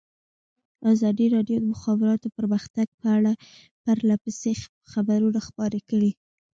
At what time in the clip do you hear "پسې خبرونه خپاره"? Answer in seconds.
4.23-5.79